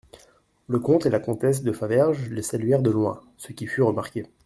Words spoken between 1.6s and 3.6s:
de Faverges les saluèrent de loin, ce